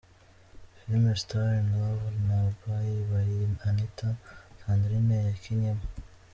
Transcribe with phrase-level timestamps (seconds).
[0.77, 4.09] Filime Star In Love na Bayi Bayi Anita,
[4.59, 5.85] Sandrine yakinnyemo.